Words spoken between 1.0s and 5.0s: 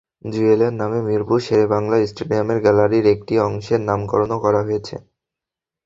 মিরপুর শেরেবাংলা স্টেডিয়ামের গ্যালারির একটি অংশের নামকরণও করা হয়েছে।